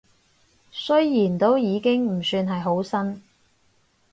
[0.71, 3.21] 雖然都已經唔算係好新